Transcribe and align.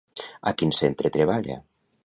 A 0.51 0.53
quin 0.61 0.73
centre 0.79 1.13
treballa? 1.19 1.61